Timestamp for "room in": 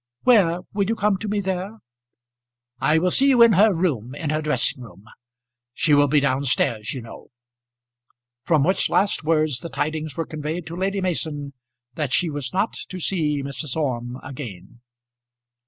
3.71-4.31